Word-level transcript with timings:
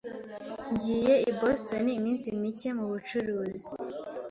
Ngiye 0.71 1.13
i 1.29 1.31
Boston 1.39 1.85
iminsi 1.99 2.27
mike 2.41 2.69
mubucuruzi. 2.77 3.67